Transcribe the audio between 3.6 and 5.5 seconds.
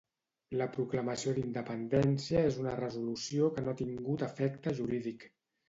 no ha tingut efecte jurídic.